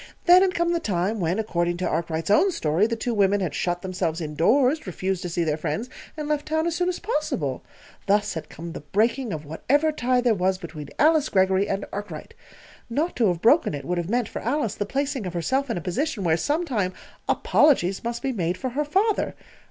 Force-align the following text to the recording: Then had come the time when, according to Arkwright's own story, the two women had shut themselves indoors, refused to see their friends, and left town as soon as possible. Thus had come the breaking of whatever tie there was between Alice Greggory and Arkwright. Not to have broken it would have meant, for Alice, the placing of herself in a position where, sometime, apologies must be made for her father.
Then 0.25 0.41
had 0.41 0.55
come 0.55 0.73
the 0.73 0.79
time 0.79 1.19
when, 1.19 1.37
according 1.37 1.77
to 1.77 1.87
Arkwright's 1.87 2.31
own 2.31 2.49
story, 2.51 2.87
the 2.87 2.95
two 2.95 3.13
women 3.13 3.39
had 3.39 3.53
shut 3.53 3.83
themselves 3.83 4.19
indoors, 4.19 4.87
refused 4.87 5.21
to 5.21 5.29
see 5.29 5.43
their 5.43 5.57
friends, 5.57 5.91
and 6.17 6.27
left 6.27 6.47
town 6.47 6.65
as 6.65 6.75
soon 6.75 6.89
as 6.89 6.97
possible. 6.97 7.61
Thus 8.07 8.33
had 8.33 8.49
come 8.49 8.71
the 8.71 8.79
breaking 8.79 9.31
of 9.31 9.45
whatever 9.45 9.91
tie 9.91 10.19
there 10.19 10.33
was 10.33 10.57
between 10.57 10.89
Alice 10.97 11.29
Greggory 11.29 11.69
and 11.69 11.85
Arkwright. 11.93 12.33
Not 12.89 13.15
to 13.17 13.27
have 13.27 13.43
broken 13.43 13.75
it 13.75 13.85
would 13.85 13.99
have 13.99 14.09
meant, 14.09 14.27
for 14.27 14.41
Alice, 14.41 14.73
the 14.73 14.87
placing 14.87 15.27
of 15.27 15.35
herself 15.35 15.69
in 15.69 15.77
a 15.77 15.81
position 15.81 16.23
where, 16.23 16.35
sometime, 16.35 16.93
apologies 17.29 18.03
must 18.03 18.23
be 18.23 18.31
made 18.31 18.57
for 18.57 18.69
her 18.69 18.83
father. 18.85 19.35